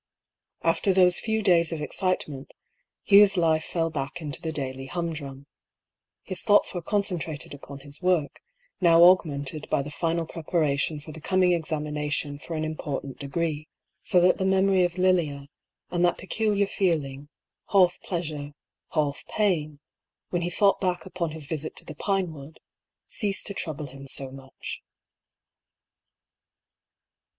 After 0.63 0.93
those 0.93 1.19
few 1.19 1.43
days 1.43 1.71
of 1.71 1.79
excitement, 1.79 2.55
Hugh's 3.05 3.37
life 3.37 3.63
fell 3.63 3.91
back 3.91 4.19
into 4.19 4.41
the 4.41 4.51
daily 4.51 4.87
humdrum. 4.87 5.45
His 6.23 6.41
thoughts 6.41 6.73
were 6.73 6.81
con 6.81 7.03
centrated 7.03 7.53
upon 7.53 7.81
his 7.81 8.01
work, 8.01 8.41
now 8.81 9.03
augmented 9.03 9.69
by 9.69 9.83
the 9.83 9.91
final 9.91 10.25
preparation 10.25 10.99
for 10.99 11.11
the 11.11 11.21
coming 11.21 11.51
examination 11.51 12.39
for 12.39 12.55
an 12.55 12.63
impor 12.63 13.03
tant 13.03 13.19
degree, 13.19 13.67
so 14.01 14.19
that 14.21 14.39
the 14.39 14.43
memory 14.47 14.83
of 14.83 14.97
Lilia, 14.97 15.49
and 15.91 16.03
that 16.03 16.17
pecul 16.17 16.55
iar 16.57 16.67
feeling, 16.67 17.29
half 17.69 17.99
pleasure, 18.01 18.53
half 18.93 19.23
pain, 19.27 19.79
when 20.31 20.41
he 20.41 20.49
thought 20.49 20.81
back 20.81 21.05
upon 21.05 21.29
his 21.29 21.45
visit 21.45 21.75
to 21.75 21.85
the 21.85 21.93
Pinewood, 21.93 22.59
ceased 23.07 23.45
to 23.45 23.53
trouble 23.53 23.85
him 23.85 24.07
so 24.07 24.31
much. 24.31 24.81